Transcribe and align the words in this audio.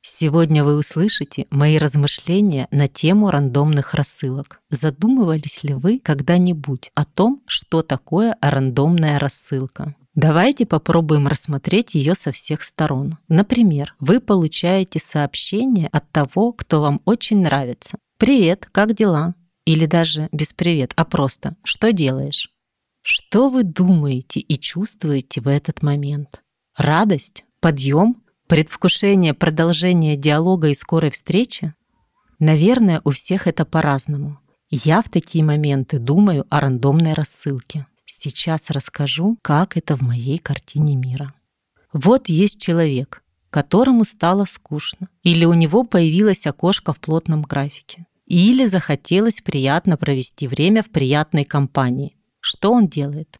Сегодня 0.00 0.64
вы 0.64 0.76
услышите 0.76 1.46
мои 1.50 1.76
размышления 1.78 2.68
на 2.70 2.88
тему 2.88 3.30
рандомных 3.30 3.94
рассылок. 3.94 4.60
Задумывались 4.70 5.62
ли 5.62 5.74
вы 5.74 5.98
когда-нибудь 5.98 6.90
о 6.94 7.04
том, 7.04 7.42
что 7.46 7.82
такое 7.82 8.36
рандомная 8.40 9.18
рассылка? 9.18 9.94
Давайте 10.14 10.66
попробуем 10.66 11.28
рассмотреть 11.28 11.94
ее 11.94 12.14
со 12.14 12.32
всех 12.32 12.62
сторон. 12.62 13.16
Например, 13.28 13.94
вы 14.00 14.20
получаете 14.20 14.98
сообщение 14.98 15.88
от 15.88 16.10
того, 16.10 16.52
кто 16.52 16.80
вам 16.80 17.00
очень 17.04 17.40
нравится. 17.40 17.98
«Привет, 18.18 18.68
как 18.72 18.94
дела?» 18.94 19.34
Или 19.64 19.86
даже 19.86 20.28
без 20.32 20.52
«привет», 20.52 20.92
а 20.96 21.04
просто 21.04 21.56
«что 21.62 21.92
делаешь?» 21.92 22.50
Что 23.02 23.48
вы 23.48 23.62
думаете 23.62 24.40
и 24.40 24.58
чувствуете 24.58 25.40
в 25.40 25.48
этот 25.48 25.82
момент? 25.82 26.42
Радость? 26.76 27.44
Подъем? 27.60 28.22
Предвкушение 28.48 29.34
продолжения 29.34 30.16
диалога 30.16 30.68
и 30.68 30.74
скорой 30.74 31.10
встречи? 31.10 31.74
Наверное, 32.38 33.02
у 33.04 33.10
всех 33.10 33.46
это 33.46 33.66
по-разному. 33.66 34.40
Я 34.70 35.02
в 35.02 35.10
такие 35.10 35.44
моменты 35.44 35.98
думаю 35.98 36.46
о 36.48 36.60
рандомной 36.60 37.12
рассылке. 37.12 37.86
Сейчас 38.06 38.70
расскажу, 38.70 39.36
как 39.42 39.76
это 39.76 39.96
в 39.96 40.00
моей 40.00 40.38
картине 40.38 40.96
мира. 40.96 41.34
Вот 41.92 42.30
есть 42.30 42.58
человек, 42.58 43.22
которому 43.50 44.04
стало 44.04 44.46
скучно, 44.46 45.10
или 45.22 45.44
у 45.44 45.52
него 45.52 45.84
появилось 45.84 46.46
окошко 46.46 46.94
в 46.94 47.00
плотном 47.00 47.42
графике, 47.42 48.06
или 48.24 48.64
захотелось 48.64 49.42
приятно 49.42 49.98
провести 49.98 50.48
время 50.48 50.82
в 50.82 50.88
приятной 50.88 51.44
компании. 51.44 52.16
Что 52.40 52.72
он 52.72 52.88
делает? 52.88 53.36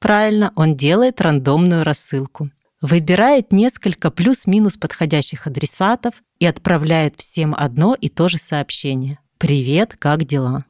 Правильно, 0.00 0.52
он 0.56 0.74
делает 0.74 1.20
рандомную 1.20 1.84
рассылку 1.84 2.50
выбирает 2.82 3.52
несколько 3.52 4.10
плюс-минус 4.10 4.76
подходящих 4.76 5.46
адресатов 5.46 6.16
и 6.40 6.46
отправляет 6.46 7.18
всем 7.18 7.54
одно 7.56 7.94
и 7.94 8.08
то 8.08 8.28
же 8.28 8.36
сообщение. 8.36 9.20
«Привет, 9.38 9.96
как 9.98 10.24
дела?» 10.24 10.64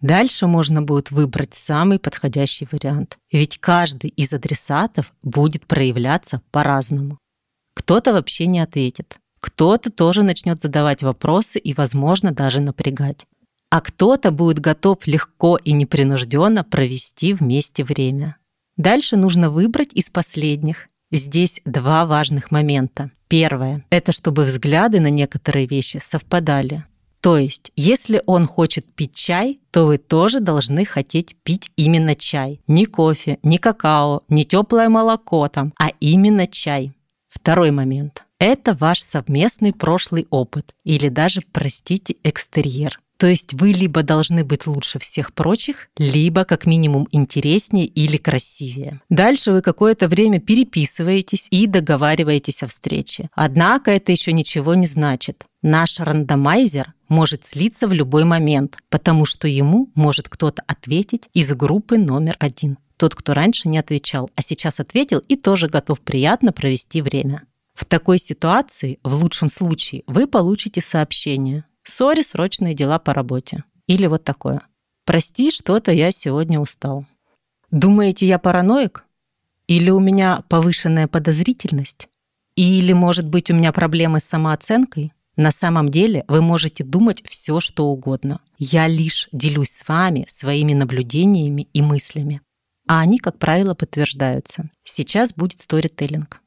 Дальше 0.00 0.48
можно 0.48 0.82
будет 0.82 1.12
выбрать 1.12 1.54
самый 1.54 2.00
подходящий 2.00 2.66
вариант, 2.70 3.18
ведь 3.30 3.58
каждый 3.58 4.10
из 4.10 4.32
адресатов 4.32 5.14
будет 5.22 5.66
проявляться 5.66 6.42
по-разному. 6.50 7.18
Кто-то 7.74 8.12
вообще 8.12 8.46
не 8.46 8.58
ответит, 8.58 9.18
кто-то 9.38 9.92
тоже 9.92 10.24
начнет 10.24 10.60
задавать 10.60 11.04
вопросы 11.04 11.60
и, 11.60 11.72
возможно, 11.72 12.32
даже 12.32 12.60
напрягать. 12.60 13.26
А 13.70 13.80
кто-то 13.80 14.32
будет 14.32 14.58
готов 14.58 15.06
легко 15.06 15.56
и 15.56 15.72
непринужденно 15.72 16.64
провести 16.64 17.32
вместе 17.32 17.84
время. 17.84 18.36
Дальше 18.76 19.16
нужно 19.16 19.50
выбрать 19.50 19.92
из 19.92 20.10
последних 20.10 20.88
Здесь 21.12 21.60
два 21.66 22.06
важных 22.06 22.50
момента. 22.50 23.10
Первое– 23.28 23.84
это 23.90 24.12
чтобы 24.12 24.44
взгляды 24.44 24.98
на 24.98 25.10
некоторые 25.10 25.66
вещи 25.66 26.00
совпадали. 26.02 26.86
То 27.20 27.36
есть, 27.36 27.70
если 27.76 28.22
он 28.24 28.46
хочет 28.46 28.86
пить 28.94 29.14
чай, 29.14 29.60
то 29.70 29.84
вы 29.84 29.98
тоже 29.98 30.40
должны 30.40 30.86
хотеть 30.86 31.36
пить 31.42 31.70
именно 31.76 32.14
чай. 32.14 32.62
Не 32.66 32.86
кофе, 32.86 33.38
не 33.42 33.58
какао, 33.58 34.22
не 34.28 34.46
теплое 34.46 34.88
молоко 34.88 35.46
там, 35.48 35.74
а 35.78 35.90
именно 36.00 36.46
чай. 36.46 36.92
Второй 37.28 37.72
момент. 37.72 38.24
Это 38.38 38.74
ваш 38.74 39.00
совместный 39.02 39.74
прошлый 39.74 40.26
опыт 40.30 40.74
или 40.82 41.10
даже, 41.10 41.42
простите, 41.52 42.16
экстерьер. 42.24 42.98
То 43.22 43.28
есть 43.28 43.54
вы 43.54 43.70
либо 43.70 44.02
должны 44.02 44.42
быть 44.42 44.66
лучше 44.66 44.98
всех 44.98 45.32
прочих, 45.32 45.86
либо 45.96 46.42
как 46.42 46.66
минимум 46.66 47.06
интереснее 47.12 47.86
или 47.86 48.16
красивее. 48.16 49.00
Дальше 49.10 49.52
вы 49.52 49.62
какое-то 49.62 50.08
время 50.08 50.40
переписываетесь 50.40 51.46
и 51.52 51.68
договариваетесь 51.68 52.64
о 52.64 52.66
встрече. 52.66 53.30
Однако 53.32 53.92
это 53.92 54.10
еще 54.10 54.32
ничего 54.32 54.74
не 54.74 54.86
значит. 54.86 55.44
Наш 55.62 56.00
рандомайзер 56.00 56.94
может 57.08 57.44
слиться 57.44 57.86
в 57.86 57.92
любой 57.92 58.24
момент, 58.24 58.78
потому 58.90 59.24
что 59.24 59.46
ему 59.46 59.88
может 59.94 60.28
кто-то 60.28 60.64
ответить 60.66 61.28
из 61.32 61.54
группы 61.54 61.98
номер 61.98 62.34
один. 62.40 62.76
Тот, 62.96 63.14
кто 63.14 63.34
раньше 63.34 63.68
не 63.68 63.78
отвечал, 63.78 64.30
а 64.34 64.42
сейчас 64.42 64.80
ответил 64.80 65.20
и 65.20 65.36
тоже 65.36 65.68
готов 65.68 66.00
приятно 66.00 66.52
провести 66.52 67.00
время. 67.00 67.42
В 67.72 67.84
такой 67.84 68.18
ситуации, 68.18 68.98
в 69.04 69.14
лучшем 69.14 69.48
случае, 69.48 70.02
вы 70.08 70.26
получите 70.26 70.80
сообщение. 70.80 71.66
Сори, 71.84 72.22
срочные 72.22 72.74
дела 72.74 72.98
по 72.98 73.12
работе. 73.12 73.64
Или 73.86 74.06
вот 74.06 74.24
такое. 74.24 74.62
Прости, 75.04 75.50
что-то 75.50 75.92
я 75.92 76.12
сегодня 76.12 76.60
устал. 76.60 77.06
Думаете, 77.70 78.26
я 78.26 78.38
параноик? 78.38 79.04
Или 79.66 79.90
у 79.90 79.98
меня 79.98 80.44
повышенная 80.48 81.08
подозрительность? 81.08 82.08
Или, 82.54 82.92
может 82.92 83.26
быть, 83.26 83.50
у 83.50 83.54
меня 83.54 83.72
проблемы 83.72 84.20
с 84.20 84.24
самооценкой? 84.24 85.12
На 85.36 85.50
самом 85.50 85.90
деле 85.90 86.24
вы 86.28 86.42
можете 86.42 86.84
думать 86.84 87.22
все, 87.26 87.58
что 87.58 87.86
угодно. 87.86 88.40
Я 88.58 88.86
лишь 88.86 89.28
делюсь 89.32 89.70
с 89.70 89.88
вами 89.88 90.26
своими 90.28 90.74
наблюдениями 90.74 91.68
и 91.72 91.80
мыслями. 91.80 92.42
А 92.86 93.00
они, 93.00 93.18
как 93.18 93.38
правило, 93.38 93.74
подтверждаются. 93.74 94.68
Сейчас 94.84 95.32
будет 95.32 95.60
сторителлинг. 95.60 96.41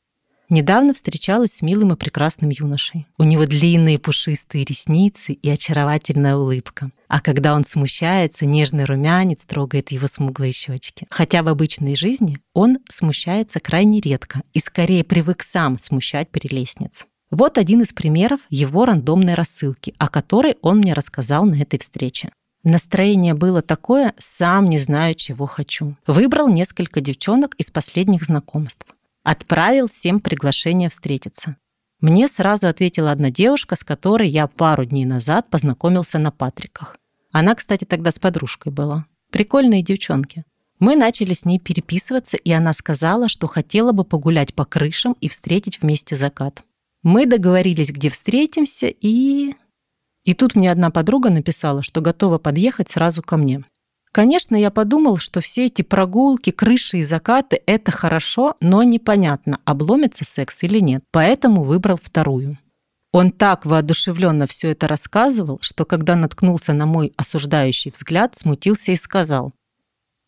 Недавно 0.50 0.94
встречалась 0.94 1.53
с 1.53 1.61
милым 1.61 1.94
и 1.94 1.95
прекрасным 1.95 2.51
юношей. 2.51 3.07
У 3.17 3.23
него 3.23 3.45
длинные 3.45 3.97
пушистые 3.97 4.63
ресницы 4.63 5.33
и 5.33 5.50
очаровательная 5.50 6.35
улыбка. 6.35 6.91
А 7.07 7.19
когда 7.19 7.56
он 7.56 7.63
смущается, 7.66 8.45
нежный 8.45 8.85
румянец 8.85 9.44
трогает 9.45 9.91
его 9.91 10.07
смуглые 10.07 10.51
щечки. 10.51 11.07
Хотя 11.09 11.41
в 11.41 11.47
обычной 11.47 11.95
жизни 11.95 12.39
он 12.53 12.78
смущается 12.89 13.59
крайне 13.59 14.00
редко 14.01 14.44
и 14.53 14.59
скорее 14.59 15.03
привык 15.03 15.41
сам 15.44 15.78
смущать 15.79 16.29
прелестниц. 16.29 17.05
Вот 17.31 17.57
один 17.57 17.81
из 17.81 17.91
примеров 17.91 18.41
его 18.50 18.85
рандомной 18.85 19.34
рассылки, 19.34 19.95
о 19.97 20.09
которой 20.09 20.55
он 20.61 20.78
мне 20.78 20.94
рассказал 20.94 21.45
на 21.45 21.61
этой 21.61 21.79
встрече. 21.79 22.31
Настроение 22.63 23.34
было 23.34 23.61
такое, 23.61 24.13
сам 24.17 24.69
не 24.69 24.79
знаю, 24.79 25.16
чего 25.16 25.45
хочу. 25.45 25.95
Выбрал 26.07 26.47
несколько 26.50 27.01
девчонок 27.01 27.53
из 27.55 27.69
последних 27.72 28.23
знакомств. 28.23 28.88
Отправил 29.25 29.87
всем 29.87 30.19
приглашение 30.19 30.87
встретиться. 30.87 31.57
Мне 31.99 32.27
сразу 32.27 32.67
ответила 32.67 33.11
одна 33.11 33.31
девушка, 33.31 33.75
с 33.75 33.83
которой 33.83 34.29
я 34.29 34.45
пару 34.45 34.85
дней 34.85 35.03
назад 35.03 35.49
познакомился 35.49 36.19
на 36.19 36.29
Патриках. 36.29 36.95
Она, 37.31 37.55
кстати, 37.55 37.85
тогда 37.85 38.11
с 38.11 38.19
подружкой 38.19 38.71
была. 38.71 39.07
Прикольные 39.31 39.81
девчонки. 39.81 40.45
Мы 40.77 40.95
начали 40.95 41.33
с 41.33 41.43
ней 41.43 41.57
переписываться, 41.57 42.37
и 42.37 42.51
она 42.51 42.71
сказала, 42.73 43.27
что 43.27 43.47
хотела 43.47 43.93
бы 43.93 44.03
погулять 44.03 44.53
по 44.53 44.63
крышам 44.63 45.17
и 45.21 45.27
встретить 45.27 45.81
вместе 45.81 46.15
закат. 46.15 46.63
Мы 47.01 47.25
договорились, 47.25 47.89
где 47.89 48.11
встретимся, 48.11 48.87
и... 48.87 49.55
И 50.23 50.33
тут 50.35 50.53
мне 50.53 50.71
одна 50.71 50.91
подруга 50.91 51.31
написала, 51.31 51.81
что 51.81 51.99
готова 51.99 52.37
подъехать 52.37 52.89
сразу 52.89 53.23
ко 53.23 53.37
мне. 53.37 53.63
Конечно, 54.15 54.55
я 54.55 54.71
подумал, 54.71 55.17
что 55.17 55.41
все 55.41 55.65
эти 55.65 55.81
прогулки, 55.81 56.49
крыши 56.49 56.99
и 56.99 57.03
закаты– 57.03 57.59
это 57.65 57.91
хорошо, 57.91 58.55
но 58.61 58.81
непонятно, 58.81 59.59
обломится 59.65 60.23
секс 60.23 60.63
или 60.63 60.79
нет. 60.79 61.03
Поэтому 61.11 61.65
выбрал 61.65 61.99
вторую. 62.01 62.57
Он 63.11 63.29
так 63.29 63.65
воодушевленно 63.65 64.47
все 64.47 64.69
это 64.69 64.87
рассказывал, 64.87 65.57
что 65.59 65.83
когда 65.83 66.15
наткнулся 66.15 66.71
на 66.71 66.85
мой 66.85 67.11
осуждающий 67.17 67.91
взгляд, 67.91 68.37
смутился 68.37 68.93
и 68.93 68.95
сказал, 68.95 69.51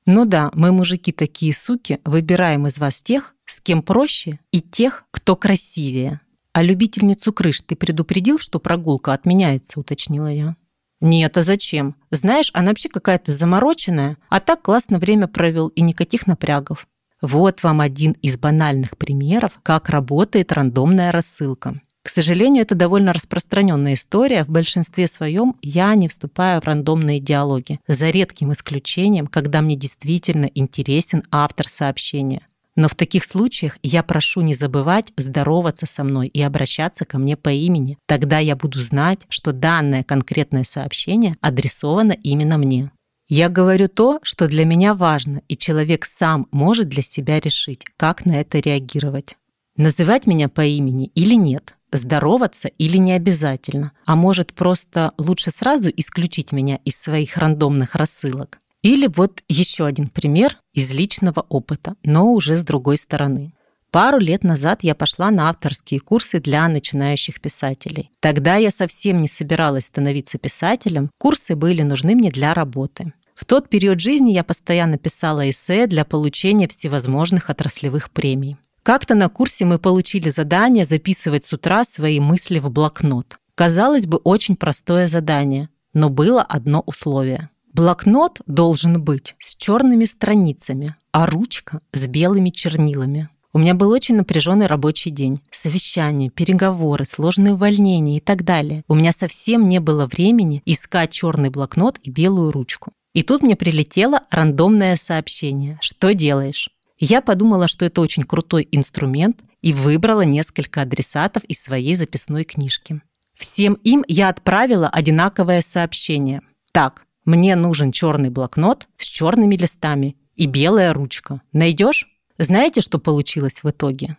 «Ну 0.06 0.26
да, 0.26 0.52
мы, 0.54 0.74
мужики, 0.74 1.14
такие 1.14 1.54
суки, 1.54 2.02
выбираем 2.04 2.68
из 2.68 2.80
вас 2.80 3.02
тех, 3.02 3.36
с 3.46 3.62
кем 3.62 3.82
проще, 3.82 4.42
и 4.52 4.60
тех, 4.60 5.06
кто 5.12 5.38
красивее. 5.38 6.20
А 6.52 6.62
любительницу 6.62 7.32
крыш 7.32 7.62
ты 7.62 7.78
предупредил, 7.78 8.38
что 8.38 8.60
прогулка 8.60 9.14
отменяется?»– 9.14 9.80
уточнила 9.80 10.28
я. 10.28 10.58
Нет, 11.00 11.38
а 11.38 11.42
зачем? 11.42 11.96
Знаешь, 12.10 12.50
она 12.54 12.70
вообще 12.70 12.90
какая-то 12.90 13.32
замороченная, 13.32 14.18
а 14.30 14.40
так 14.40 14.64
классно 14.64 14.98
время 14.98 15.28
провел 15.28 15.68
и 15.68 15.82
никаких 15.82 16.26
напрягов. 16.26 16.88
Вот 17.22 17.64
вам 17.64 17.82
один 17.82 18.14
из 18.22 18.38
банальных 18.38 18.98
примеров, 18.98 19.60
как 19.64 19.90
работает 19.90 20.52
рандомная 20.52 21.12
рассылка. 21.12 21.82
К 22.04 22.10
сожалению, 22.10 22.62
это 22.62 22.74
довольно 22.74 23.12
распространенная 23.12 23.96
история. 23.96 24.46
В 24.46 24.50
большинстве 24.50 25.08
своем 25.08 25.56
я 25.62 25.94
не 25.96 26.08
вступаю 26.08 26.62
в 26.62 26.64
рандомные 26.64 27.20
диалоги, 27.20 27.80
за 27.86 28.10
редким 28.12 28.54
исключением, 28.54 29.28
когда 29.28 29.62
мне 29.62 29.76
действительно 29.76 30.46
интересен 30.46 31.24
автор 31.32 31.68
сообщения. 31.68 32.48
Но 32.78 32.88
в 32.88 32.96
таких 32.96 33.26
случаях 33.26 33.80
я 33.82 34.04
прошу 34.04 34.42
не 34.42 34.54
забывать 34.54 35.12
здороваться 35.18 35.88
со 35.88 36.04
мной 36.04 36.28
и 36.28 36.42
обращаться 36.44 37.06
ко 37.06 37.18
мне 37.18 37.36
по 37.36 37.50
имени. 37.50 37.98
Тогда 38.06 38.38
я 38.38 38.56
буду 38.56 38.80
знать, 38.80 39.26
что 39.30 39.52
данное 39.52 40.04
конкретное 40.04 40.64
сообщение 40.64 41.38
адресовано 41.42 42.12
именно 42.12 42.60
мне. 42.60 42.92
Я 43.28 43.50
говорю 43.50 43.88
то, 43.90 44.20
что 44.22 44.48
для 44.48 44.64
меня 44.64 44.94
важно, 44.94 45.42
и 45.48 45.58
человек 45.58 46.06
сам 46.06 46.48
может 46.52 46.88
для 46.88 47.02
себя 47.02 47.40
решить, 47.40 47.84
как 47.98 48.26
на 48.26 48.40
это 48.40 48.60
реагировать. 48.60 49.36
Называть 49.76 50.28
меня 50.28 50.48
по 50.48 50.64
имени 50.64 51.08
или 51.16 51.34
нет, 51.34 51.78
здороваться 51.92 52.68
или 52.68 52.98
не 52.98 53.14
обязательно, 53.14 53.92
а 54.06 54.16
может 54.16 54.54
просто 54.54 55.14
лучше 55.18 55.50
сразу 55.50 55.90
исключить 55.90 56.52
меня 56.52 56.80
из 56.86 56.96
своих 56.96 57.38
рандомных 57.38 57.96
рассылок. 57.96 58.60
Или 58.88 59.10
вот 59.14 59.44
еще 59.50 59.86
один 59.86 60.08
пример 60.08 60.60
из 60.74 60.94
личного 60.94 61.46
опыта, 61.50 61.96
но 62.06 62.32
уже 62.32 62.56
с 62.56 62.64
другой 62.64 62.96
стороны. 62.96 63.52
Пару 63.92 64.18
лет 64.18 64.46
назад 64.46 64.82
я 64.82 64.96
пошла 64.96 65.30
на 65.30 65.50
авторские 65.50 66.00
курсы 66.00 66.40
для 66.40 66.66
начинающих 66.70 67.42
писателей. 67.42 68.12
Тогда 68.22 68.56
я 68.56 68.72
совсем 68.72 69.18
не 69.18 69.28
собиралась 69.28 69.88
становиться 69.88 70.38
писателем, 70.38 71.12
курсы 71.20 71.58
были 71.58 71.82
нужны 71.82 72.16
мне 72.16 72.32
для 72.32 72.54
работы. 72.54 73.12
В 73.36 73.44
тот 73.44 73.68
период 73.68 74.00
жизни 74.00 74.32
я 74.32 74.46
постоянно 74.46 74.98
писала 74.98 75.50
эссе 75.50 75.86
для 75.88 76.06
получения 76.06 76.70
всевозможных 76.70 77.50
отраслевых 77.50 78.10
премий. 78.10 78.56
Как-то 78.84 79.16
на 79.16 79.28
курсе 79.28 79.66
мы 79.66 79.80
получили 79.80 80.30
задание 80.30 80.86
записывать 80.86 81.44
с 81.44 81.52
утра 81.52 81.84
свои 81.84 82.22
мысли 82.22 82.60
в 82.60 82.70
блокнот. 82.70 83.36
Казалось 83.54 84.08
бы, 84.08 84.16
очень 84.20 84.56
простое 84.56 85.10
задание, 85.10 85.68
но 85.92 86.10
было 86.10 86.42
одно 86.42 86.84
условие. 86.86 87.50
Блокнот 87.78 88.42
должен 88.48 89.00
быть 89.00 89.36
с 89.38 89.56
черными 89.56 90.06
страницами, 90.06 90.96
а 91.12 91.28
ручка 91.28 91.82
с 91.94 92.08
белыми 92.08 92.50
чернилами. 92.50 93.30
У 93.54 93.60
меня 93.60 93.76
был 93.76 93.92
очень 93.92 94.16
напряженный 94.16 94.66
рабочий 94.66 95.12
день. 95.12 95.44
Совещания, 95.52 96.32
переговоры, 96.32 97.06
сложные 97.06 97.54
увольнения 97.54 98.18
и 98.18 98.20
так 98.20 98.44
далее. 98.44 98.84
У 98.88 98.96
меня 98.96 99.12
совсем 99.12 99.68
не 99.70 99.80
было 99.80 100.08
времени 100.08 100.64
искать 100.66 101.12
черный 101.12 101.52
блокнот 101.52 102.00
и 102.02 102.10
белую 102.10 102.52
ручку. 102.52 102.94
И 103.14 103.22
тут 103.22 103.44
мне 103.44 103.56
прилетело 103.56 104.24
рандомное 104.32 104.96
сообщение. 104.96 105.78
Что 105.80 106.16
делаешь? 106.16 106.72
Я 106.98 107.22
подумала, 107.22 107.68
что 107.68 107.86
это 107.86 108.02
очень 108.02 108.24
крутой 108.24 108.68
инструмент 108.72 109.42
и 109.62 109.72
выбрала 109.72 110.22
несколько 110.22 110.82
адресатов 110.82 111.44
из 111.44 111.62
своей 111.62 111.94
записной 111.94 112.44
книжки. 112.44 113.04
Всем 113.36 113.76
им 113.84 114.04
я 114.08 114.30
отправила 114.30 114.90
одинаковое 114.90 115.62
сообщение. 115.62 116.42
Так, 116.72 117.07
мне 117.28 117.58
нужен 117.58 117.92
черный 117.92 118.30
блокнот 118.30 118.88
с 118.98 119.06
черными 119.06 119.58
листами 119.58 120.16
и 120.38 120.46
белая 120.46 120.94
ручка. 120.94 121.42
Найдешь? 121.52 122.08
Знаете, 122.38 122.80
что 122.80 123.00
получилось 123.00 123.64
в 123.64 123.70
итоге? 123.70 124.16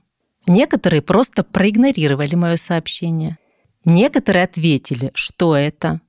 Некоторые 0.47 1.01
просто 1.01 1.43
проигнорировали 1.43 2.35
мое 2.35 2.57
сообщение. 2.57 3.39
Некоторые 3.87 4.45
ответили, 4.45 5.11
что 5.15 5.57
это. 5.57 6.03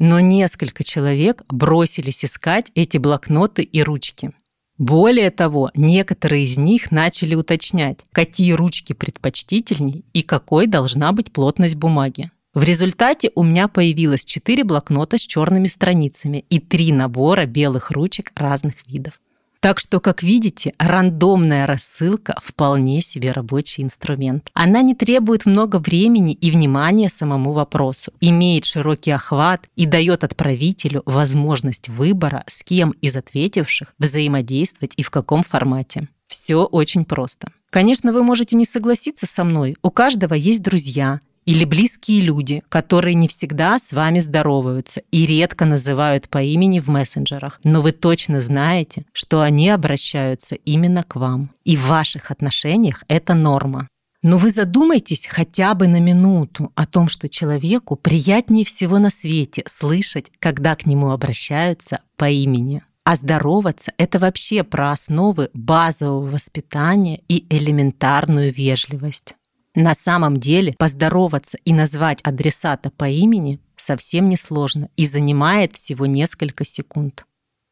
Но 0.00 0.18
несколько 0.18 0.82
человек 0.82 1.44
бросились 1.48 2.24
искать 2.24 2.72
эти 2.74 2.98
блокноты 2.98 3.62
и 3.62 3.80
ручки. 3.80 4.32
Более 4.78 5.30
того, 5.30 5.70
некоторые 5.74 6.42
из 6.42 6.58
них 6.58 6.90
начали 6.90 7.36
уточнять, 7.36 8.00
какие 8.10 8.50
ручки 8.50 8.94
предпочтительней 8.94 10.04
и 10.12 10.22
какой 10.22 10.66
должна 10.66 11.12
быть 11.12 11.30
плотность 11.32 11.76
бумаги. 11.76 12.32
В 12.54 12.64
результате 12.64 13.30
у 13.34 13.42
меня 13.42 13.66
появилось 13.66 14.26
4 14.26 14.64
блокнота 14.64 15.16
с 15.16 15.22
черными 15.22 15.68
страницами 15.68 16.44
и 16.50 16.58
3 16.58 16.92
набора 16.92 17.46
белых 17.46 17.90
ручек 17.90 18.30
разных 18.34 18.74
видов. 18.86 19.18
Так 19.60 19.78
что, 19.78 20.00
как 20.00 20.22
видите, 20.22 20.74
рандомная 20.76 21.66
рассылка 21.66 22.36
вполне 22.42 23.00
себе 23.00 23.30
рабочий 23.30 23.82
инструмент. 23.82 24.50
Она 24.52 24.82
не 24.82 24.94
требует 24.94 25.46
много 25.46 25.78
времени 25.78 26.34
и 26.34 26.50
внимания 26.50 27.08
самому 27.08 27.52
вопросу, 27.52 28.12
имеет 28.20 28.66
широкий 28.66 29.12
охват 29.12 29.70
и 29.76 29.86
дает 29.86 30.24
отправителю 30.24 31.02
возможность 31.06 31.88
выбора, 31.88 32.44
с 32.48 32.64
кем 32.64 32.90
из 33.00 33.16
ответивших 33.16 33.94
взаимодействовать 33.98 34.92
и 34.96 35.02
в 35.02 35.10
каком 35.10 35.42
формате. 35.42 36.08
Все 36.26 36.64
очень 36.64 37.04
просто. 37.06 37.52
Конечно, 37.70 38.12
вы 38.12 38.22
можете 38.22 38.56
не 38.56 38.64
согласиться 38.66 39.26
со 39.26 39.44
мной. 39.44 39.76
У 39.82 39.90
каждого 39.90 40.34
есть 40.34 40.62
друзья, 40.62 41.20
или 41.44 41.64
близкие 41.64 42.20
люди, 42.20 42.62
которые 42.68 43.14
не 43.14 43.28
всегда 43.28 43.78
с 43.78 43.92
вами 43.92 44.18
здороваются 44.18 45.02
и 45.10 45.26
редко 45.26 45.64
называют 45.64 46.28
по 46.28 46.42
имени 46.42 46.80
в 46.80 46.88
мессенджерах, 46.88 47.60
но 47.64 47.82
вы 47.82 47.92
точно 47.92 48.40
знаете, 48.40 49.04
что 49.12 49.40
они 49.40 49.68
обращаются 49.68 50.54
именно 50.54 51.02
к 51.02 51.16
вам. 51.16 51.50
И 51.64 51.76
в 51.76 51.86
ваших 51.86 52.30
отношениях 52.30 53.04
это 53.08 53.34
норма. 53.34 53.88
Но 54.22 54.38
вы 54.38 54.52
задумайтесь 54.52 55.26
хотя 55.26 55.74
бы 55.74 55.88
на 55.88 55.98
минуту 55.98 56.70
о 56.76 56.86
том, 56.86 57.08
что 57.08 57.28
человеку 57.28 57.96
приятнее 57.96 58.64
всего 58.64 58.98
на 58.98 59.10
свете 59.10 59.64
слышать, 59.66 60.30
когда 60.38 60.76
к 60.76 60.86
нему 60.86 61.10
обращаются 61.10 62.02
по 62.16 62.30
имени. 62.30 62.84
А 63.04 63.16
здороваться— 63.16 63.92
это 63.98 64.20
вообще 64.20 64.62
про 64.62 64.92
основы 64.92 65.50
базового 65.54 66.26
воспитания 66.26 67.20
и 67.28 67.44
элементарную 67.50 68.52
вежливость. 68.52 69.34
На 69.74 69.94
самом 69.94 70.36
деле 70.36 70.74
поздороваться 70.78 71.58
и 71.64 71.72
назвать 71.72 72.20
адресата 72.22 72.90
по 72.90 73.08
имени 73.08 73.60
совсем 73.76 74.28
несложно 74.28 74.90
и 74.96 75.06
занимает 75.06 75.76
всего 75.76 76.06
несколько 76.06 76.64
секунд. 76.64 77.24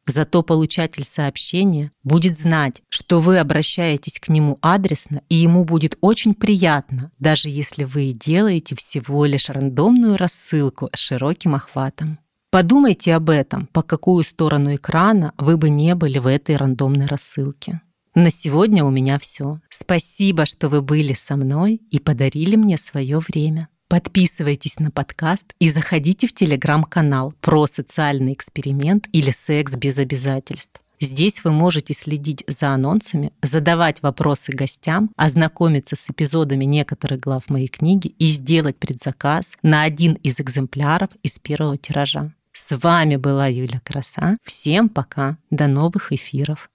Зато 0.07 0.43
получатель 0.43 1.05
сообщения 1.05 1.93
будет 2.03 2.39
знать, 2.39 2.83
что 2.89 3.21
вы 3.21 3.39
обращаетесь 3.39 4.19
к 4.19 4.29
нему 4.29 4.57
адресно, 4.63 5.23
и 5.29 5.37
ему 5.37 5.65
будет 5.65 5.99
очень 6.01 6.35
приятно, 6.35 7.13
даже 7.19 7.51
если 7.51 7.85
вы 7.85 8.13
делаете 8.13 8.75
всего 8.75 9.27
лишь 9.27 9.51
рандомную 9.51 10.17
рассылку 10.17 10.89
широким 10.95 11.55
охватом. 11.55 12.19
Подумайте 12.51 13.15
об 13.15 13.31
этом, 13.31 13.69
по 13.69 13.83
какую 13.83 14.25
сторону 14.25 14.75
экрана 14.75 15.33
вы 15.39 15.57
бы 15.57 15.71
не 15.71 15.95
были 15.95 16.19
в 16.19 16.27
этой 16.27 16.57
рандомной 16.57 17.07
рассылке. 17.07 17.81
На 18.15 18.31
сегодня 18.31 18.85
у 18.85 18.91
меня 18.91 19.21
все. 19.21 19.61
Спасибо, 19.69 20.45
что 20.45 20.69
вы 20.69 20.83
были 20.83 21.13
со 21.13 21.37
мной 21.37 21.81
и 21.91 22.01
подарили 22.01 22.57
мне 22.57 22.77
свое 22.77 23.21
время. 23.21 23.69
Подписывайтесь 23.89 24.81
на 24.81 24.91
подкаст 24.91 25.55
и 25.61 25.69
заходите 25.69 26.27
в 26.27 26.33
телеграм-канал 26.33 27.35
про 27.41 27.69
социальный 27.69 28.33
эксперимент 28.33 29.09
или 29.13 29.31
секс 29.31 29.77
без 29.77 29.99
обязательств. 30.01 30.81
Здесь 31.01 31.45
вы 31.45 31.53
можете 31.53 31.95
следить 31.95 32.45
за 32.47 32.71
анонсами, 32.71 33.33
задавать 33.43 34.03
вопросы 34.03 34.53
гостям, 34.53 35.11
ознакомиться 35.17 35.95
с 35.97 36.11
эпизодами 36.11 36.65
некоторых 36.65 37.21
глав 37.21 37.49
моей 37.49 37.69
книги 37.69 38.09
и 38.19 38.31
сделать 38.33 38.77
предзаказ 38.77 39.55
на 39.63 39.83
один 39.83 40.15
из 40.15 40.41
экземпляров 40.41 41.11
из 41.23 41.39
первого 41.39 41.79
тиража. 41.79 42.33
С 42.53 42.77
вами 42.77 43.17
была 43.17 43.47
Юля 43.47 43.81
Краса. 43.83 44.37
Всем 44.45 44.89
пока. 44.89 45.39
До 45.51 45.69
новых 45.69 46.13
эфиров. 46.13 46.69